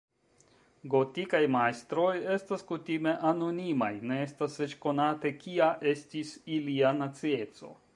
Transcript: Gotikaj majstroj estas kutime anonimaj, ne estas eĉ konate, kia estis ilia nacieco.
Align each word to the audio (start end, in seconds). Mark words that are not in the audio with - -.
Gotikaj 0.93 1.41
majstroj 1.55 2.15
estas 2.37 2.65
kutime 2.73 3.15
anonimaj, 3.35 3.93
ne 4.13 4.21
estas 4.25 4.59
eĉ 4.69 4.77
konate, 4.87 5.37
kia 5.45 5.73
estis 5.95 6.37
ilia 6.59 6.99
nacieco. 7.05 7.77